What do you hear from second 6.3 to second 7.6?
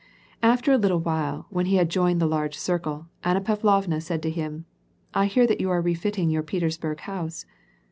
your Petersburg house."